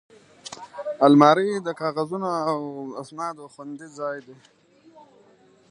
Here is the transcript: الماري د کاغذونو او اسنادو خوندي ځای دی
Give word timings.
الماري 1.05 1.49
د 1.57 1.67
کاغذونو 1.81 2.29
او 2.49 2.59
اسنادو 3.01 3.45
خوندي 3.53 3.87
ځای 3.97 4.17
دی 4.27 4.35